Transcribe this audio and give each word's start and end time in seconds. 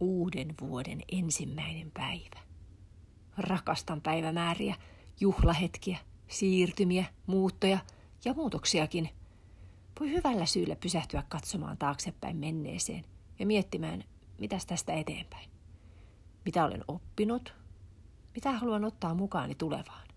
uuden 0.00 0.54
vuoden 0.60 1.00
ensimmäinen 1.12 1.90
päivä. 1.90 2.40
Rakastan 3.36 4.00
päivämääriä, 4.00 4.74
juhlahetkiä, 5.20 5.98
siirtymiä, 6.28 7.04
muuttoja 7.26 7.78
ja 8.24 8.34
muutoksiakin. 8.34 9.08
Voi 10.00 10.10
hyvällä 10.10 10.46
syyllä 10.46 10.76
pysähtyä 10.76 11.22
katsomaan 11.28 11.78
taaksepäin 11.78 12.36
menneeseen 12.36 13.04
ja 13.38 13.46
miettimään, 13.46 14.04
mitäs 14.38 14.66
tästä 14.66 14.92
eteenpäin. 14.92 15.50
Mitä 16.44 16.64
olen 16.64 16.84
oppinut, 16.88 17.54
mitä 18.34 18.52
haluan 18.52 18.84
ottaa 18.84 19.14
mukaani 19.14 19.54
tulevaan. 19.54 20.08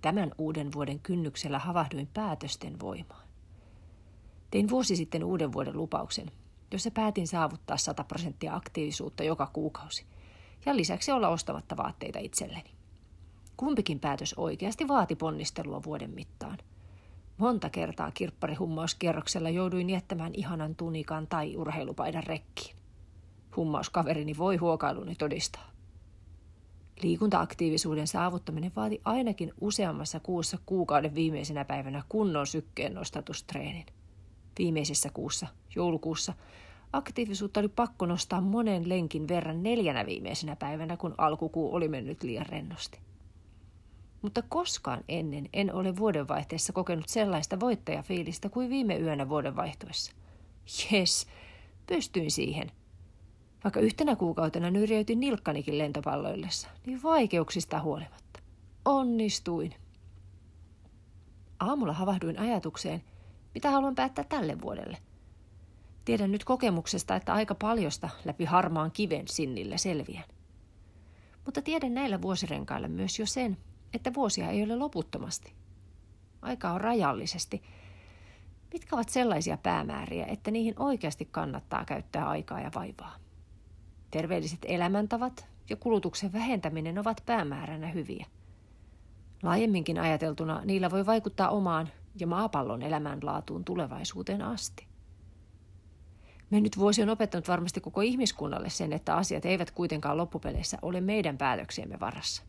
Tämän 0.00 0.32
uuden 0.38 0.72
vuoden 0.72 1.00
kynnyksellä 1.00 1.58
havahduin 1.58 2.08
päätösten 2.14 2.80
voimaan. 2.80 3.28
Tein 4.50 4.70
vuosi 4.70 4.96
sitten 4.96 5.24
uuden 5.24 5.52
vuoden 5.52 5.76
lupauksen, 5.76 6.32
jossa 6.74 6.90
päätin 6.90 7.26
saavuttaa 7.26 7.76
100 7.76 8.04
prosenttia 8.04 8.54
aktiivisuutta 8.54 9.22
joka 9.22 9.50
kuukausi 9.52 10.04
ja 10.66 10.76
lisäksi 10.76 11.12
olla 11.12 11.28
ostamatta 11.28 11.76
vaatteita 11.76 12.18
itselleni. 12.18 12.70
Kumpikin 13.56 14.00
päätös 14.00 14.34
oikeasti 14.36 14.88
vaati 14.88 15.16
ponnistelua 15.16 15.82
vuoden 15.82 16.10
mittaan. 16.10 16.58
Monta 17.38 17.70
kertaa 17.70 18.10
kirpparihumauskierroksella 18.10 19.50
jouduin 19.50 19.90
jättämään 19.90 20.34
ihanan 20.34 20.74
tunikan 20.74 21.26
tai 21.26 21.56
urheilupaidan 21.56 22.22
rekkiin. 22.22 22.76
Hummauskaverini 23.56 24.38
voi 24.38 24.56
huokailuni 24.56 25.14
todistaa. 25.14 25.70
Liikuntaaktiivisuuden 27.02 28.06
saavuttaminen 28.06 28.72
vaati 28.76 29.00
ainakin 29.04 29.52
useammassa 29.60 30.20
kuussa 30.20 30.58
kuukauden 30.66 31.14
viimeisenä 31.14 31.64
päivänä 31.64 32.02
kunnon 32.08 32.46
sykkeen 32.46 32.94
nostatustreenin. 32.94 33.86
Viimeisessä 34.58 35.10
kuussa, 35.14 35.46
joulukuussa, 35.74 36.32
aktiivisuutta 36.92 37.60
oli 37.60 37.68
pakko 37.68 38.06
nostaa 38.06 38.40
monen 38.40 38.88
lenkin 38.88 39.28
verran 39.28 39.62
neljänä 39.62 40.06
viimeisenä 40.06 40.56
päivänä, 40.56 40.96
kun 40.96 41.14
alkukuu 41.18 41.74
oli 41.74 41.88
mennyt 41.88 42.22
liian 42.22 42.46
rennosti. 42.46 42.98
Mutta 44.22 44.42
koskaan 44.42 45.04
ennen 45.08 45.48
en 45.52 45.74
ole 45.74 45.96
vuodenvaihteessa 45.96 46.72
kokenut 46.72 47.08
sellaista 47.08 47.60
voittajafiilistä 47.60 48.48
kuin 48.48 48.70
viime 48.70 48.96
yönä 48.96 49.28
vuodenvaihtoessa. 49.28 50.12
Jes, 50.90 51.26
pystyin 51.86 52.30
siihen– 52.30 52.70
vaikka 53.64 53.80
yhtenä 53.80 54.16
kuukautena 54.16 54.70
nyrjäytin 54.70 55.20
nilkkanikin 55.20 55.78
lentopalloillessa, 55.78 56.68
niin 56.86 57.02
vaikeuksista 57.02 57.80
huolimatta. 57.80 58.40
Onnistuin. 58.84 59.74
Aamulla 61.60 61.92
havahduin 61.92 62.38
ajatukseen, 62.38 63.02
mitä 63.54 63.70
haluan 63.70 63.94
päättää 63.94 64.24
tälle 64.24 64.60
vuodelle. 64.60 64.98
Tiedän 66.04 66.32
nyt 66.32 66.44
kokemuksesta, 66.44 67.16
että 67.16 67.34
aika 67.34 67.54
paljosta 67.54 68.08
läpi 68.24 68.44
harmaan 68.44 68.90
kiven 68.92 69.28
sinnillä 69.28 69.76
selviän. 69.76 70.24
Mutta 71.44 71.62
tiedän 71.62 71.94
näillä 71.94 72.22
vuosirenkailla 72.22 72.88
myös 72.88 73.18
jo 73.18 73.26
sen, 73.26 73.56
että 73.94 74.14
vuosia 74.14 74.50
ei 74.50 74.62
ole 74.62 74.76
loputtomasti. 74.76 75.52
Aika 76.42 76.70
on 76.70 76.80
rajallisesti. 76.80 77.62
Mitkä 78.72 78.96
ovat 78.96 79.08
sellaisia 79.08 79.56
päämääriä, 79.56 80.26
että 80.26 80.50
niihin 80.50 80.74
oikeasti 80.78 81.24
kannattaa 81.24 81.84
käyttää 81.84 82.28
aikaa 82.28 82.60
ja 82.60 82.70
vaivaa? 82.74 83.16
Terveelliset 84.10 84.58
elämäntavat 84.62 85.46
ja 85.70 85.76
kulutuksen 85.76 86.32
vähentäminen 86.32 86.98
ovat 86.98 87.22
päämääränä 87.26 87.88
hyviä. 87.88 88.26
Laajemminkin 89.42 89.98
ajateltuna 89.98 90.60
niillä 90.64 90.90
voi 90.90 91.06
vaikuttaa 91.06 91.48
omaan 91.50 91.88
ja 92.20 92.26
maapallon 92.26 92.82
elämänlaatuun 92.82 93.64
tulevaisuuteen 93.64 94.42
asti. 94.42 94.86
Mennyt 96.50 96.78
vuosi 96.78 97.02
on 97.02 97.08
opettanut 97.08 97.48
varmasti 97.48 97.80
koko 97.80 98.00
ihmiskunnalle 98.00 98.70
sen, 98.70 98.92
että 98.92 99.16
asiat 99.16 99.44
eivät 99.44 99.70
kuitenkaan 99.70 100.16
loppupeleissä 100.16 100.78
ole 100.82 101.00
meidän 101.00 101.38
päätöksiemme 101.38 102.00
varassa. 102.00 102.42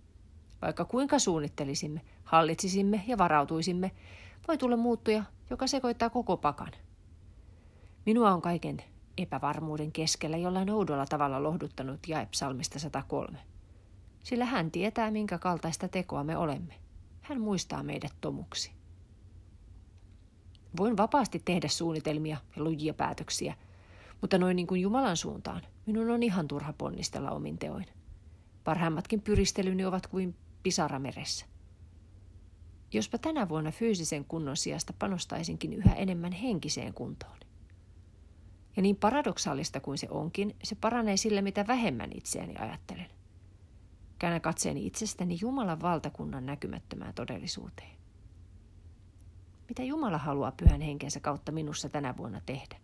Vaikka 0.62 0.86
kuinka 0.86 1.20
suunnittelisimme, 1.20 2.02
hallitsisimme 2.24 3.04
ja 3.08 3.18
varautuisimme, 3.18 3.92
voi 4.48 4.58
tulla 4.58 4.78
muuttuja, 4.78 5.24
joka 5.50 5.68
sekoittaa 5.68 6.09
koko 6.09 6.38
pakan. 6.38 6.72
Minua 8.06 8.31
on 8.31 8.42
kaiken 8.42 8.78
epävarmuuden 9.18 9.92
keskellä 9.92 10.38
jollain 10.38 10.70
oudolla 10.70 11.06
tavalla 11.06 11.44
lohduttanut 11.44 12.00
jae 12.08 12.25
psalmista 12.25 12.80
103. 12.80 13.38
Sillä 14.24 14.46
hän 14.46 14.72
tietää, 14.72 15.12
minkä 15.12 15.38
kaltaista 15.38 15.88
tekoa 15.88 16.24
me 16.24 16.38
olemme. 16.38 16.74
Hän 17.22 17.42
muistaa 17.42 17.84
meidät 17.84 18.14
tomuksi. 18.22 18.72
Voin 20.78 20.97
vapaasti 20.97 21.41
tehdä 21.46 21.68
suunnitelmia 21.68 22.38
ja 22.56 22.63
lujia 22.63 22.94
päätöksiä, 22.94 23.56
mutta 24.22 24.38
noin 24.38 24.56
niin 24.56 24.68
kuin 24.68 24.81
Jumalan 24.81 25.18
suuntaan, 25.18 25.62
minun 25.86 26.09
on 26.09 26.24
ihan 26.24 26.47
turha 26.47 26.74
ponnistella 26.74 27.31
omin 27.31 27.58
teoin. 27.58 27.86
Parhaimmatkin 28.63 29.22
pyristelyni 29.22 29.86
ovat 29.86 30.08
kuin 30.08 30.36
pisara 30.63 31.00
meressä. 31.00 31.46
Jospa 32.94 33.18
tänä 33.18 33.50
vuonna 33.50 33.72
fyysisen 33.72 34.25
kunnon 34.25 34.58
sijasta 34.58 34.94
panostaisinkin 35.00 35.74
yhä 35.74 35.94
enemmän 35.94 36.31
henkiseen 36.31 36.94
kuntoon. 36.94 37.38
Ja 38.75 38.81
niin 38.81 38.96
paradoksaalista 38.96 39.80
kuin 39.80 39.97
se 39.97 40.07
onkin, 40.09 40.56
se 40.63 40.75
paranee 40.75 41.18
sillä, 41.18 41.42
mitä 41.42 41.68
vähemmän 41.68 42.09
itseäni 42.13 42.56
ajattelen. 42.56 43.07
Käännän 44.19 44.42
katseeni 44.42 44.86
itsestäni 44.86 45.38
Jumalan 45.42 45.81
valtakunnan 45.81 46.46
näkymättömään 46.46 47.13
todellisuuteen. 47.13 47.92
Mitä 49.70 49.84
Jumala 49.84 50.18
haluaa 50.18 50.52
pyhän 50.52 50.81
henkensä 50.81 51.20
kautta 51.20 51.52
minussa 51.52 51.90
tänä 51.90 52.18
vuonna 52.18 52.42
tehdä? 52.46 52.76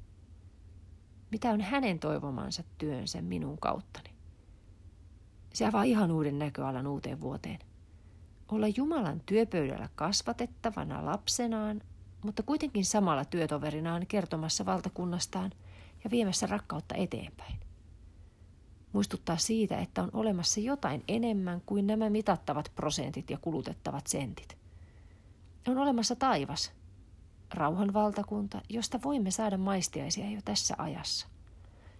Mitä 1.31 1.50
on 1.50 1.62
hänen 1.62 2.00
toivomansa 2.00 2.64
työnsä 2.78 3.22
minun 3.22 3.58
kauttani? 3.58 4.09
Se 5.53 5.66
avaa 5.66 5.84
ihan 5.84 6.12
uuden 6.12 6.40
näköalan 6.40 6.88
uuteen 6.88 7.22
vuoteen. 7.22 7.59
Olla 8.52 8.68
Jumalan 8.68 9.22
työpöydällä 9.25 9.90
kasvatettavana 9.96 11.06
lapsenaan, 11.06 11.81
mutta 12.25 12.44
kuitenkin 12.44 12.86
samalla 12.86 13.25
työtoverinaan 13.25 14.08
kertomassa 14.08 14.66
valtakunnastaan– 14.66 15.52
ja 16.03 16.12
viemässä 16.12 16.47
rakkautta 16.47 16.96
eteenpäin. 16.96 17.59
Muistuttaa 18.94 19.38
siitä, 19.38 19.78
että 19.78 20.03
on 20.03 20.09
olemassa 20.14 20.59
jotain 20.59 21.03
enemmän 21.08 21.62
kuin 21.66 21.88
nämä 21.88 22.09
mitattavat 22.09 22.72
prosentit 22.75 23.30
ja 23.30 23.38
kulutettavat 23.41 24.08
sentit. 24.08 24.58
On 25.72 25.78
olemassa 25.78 26.16
taivas, 26.16 26.72
rauhan 27.54 27.94
valtakunta, 27.94 28.62
josta 28.70 29.00
voimme 29.04 29.32
saada 29.32 29.58
maistiaisia 29.58 30.32
jo 30.32 30.40
tässä 30.46 30.76
ajassa. 30.78 31.28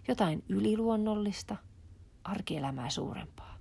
Jotain 0.08 0.44
yliluonnollista, 0.48 1.56
arkielämää 2.24 2.90
suurempaa. 2.90 3.56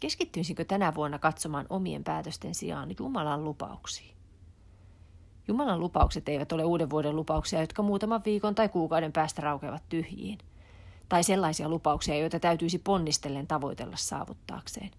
Keskittyisinkö 0.00 0.64
tänä 0.64 0.94
vuonna 0.94 1.18
katsomaan 1.18 1.66
omien 1.70 2.04
päätösten 2.04 2.54
sijaan 2.54 2.88
Jumalan 2.98 3.44
lupauksiin? 3.44 4.16
Jumalan 5.48 5.80
lupaukset 5.80 6.28
eivät 6.28 6.52
ole 6.52 6.64
uuden 6.64 6.90
vuoden 6.90 7.16
lupauksia, 7.16 7.60
jotka 7.60 7.82
muutaman 7.82 8.22
viikon 8.24 8.54
tai 8.54 8.68
kuukauden 8.68 9.12
päästä 9.12 9.42
raukeavat 9.42 9.82
tyhjiin. 9.88 10.38
Tai 11.08 11.24
sellaisia 11.24 11.68
lupauksia, 11.68 12.18
joita 12.18 12.40
täytyisi 12.40 12.78
ponnistellen 12.78 13.46
tavoitella 13.46 13.96
saavuttaakseen. 13.96 14.90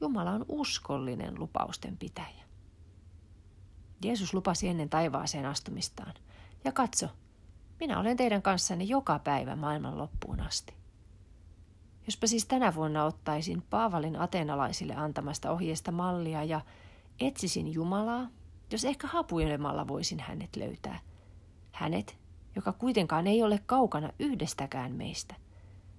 Jumala 0.00 0.30
on 0.30 0.44
uskollinen 0.48 1.38
lupausten 1.38 1.96
pitäjä. 1.96 2.44
Jeesus 4.04 4.34
lupasi 4.34 4.68
ennen 4.68 4.88
taivaaseen 4.88 5.46
astumistaan. 5.46 6.14
Ja 6.64 6.72
katso, 6.72 7.08
minä 7.80 8.00
olen 8.00 8.16
teidän 8.16 8.42
kanssanne 8.42 8.84
joka 8.84 9.18
päivä 9.18 9.56
maailman 9.56 9.98
loppuun 9.98 10.40
asti. 10.40 10.74
Jospa 12.06 12.26
siis 12.26 12.46
tänä 12.46 12.74
vuonna 12.74 13.04
ottaisin 13.04 13.62
Paavalin 13.70 14.16
ateenalaisille 14.16 14.94
antamasta 14.94 15.50
ohjeesta 15.50 15.92
mallia 15.92 16.44
ja 16.44 16.60
etsisin 17.20 17.72
Jumalaa 17.72 18.28
jos 18.72 18.84
ehkä 18.84 19.06
hapuilemalla 19.06 19.88
voisin 19.88 20.20
hänet 20.20 20.56
löytää. 20.56 21.00
Hänet, 21.72 22.18
joka 22.56 22.72
kuitenkaan 22.72 23.26
ei 23.26 23.42
ole 23.42 23.60
kaukana 23.66 24.10
yhdestäkään 24.18 24.92
meistä, 24.92 25.34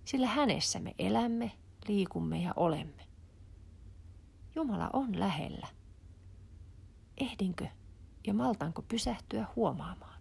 sillä 0.06 0.28
hänessä 0.28 0.80
me 0.80 0.96
elämme, 1.00 1.52
liikumme 1.88 2.42
ja 2.42 2.54
olemme. 2.56 3.11
Jumala 4.56 4.90
on 4.94 5.20
lähellä. 5.20 5.68
Ehdinkö 7.18 7.68
ja 8.28 8.34
maltanko 8.34 8.82
pysähtyä 8.82 9.46
huomaamaan? 9.56 10.21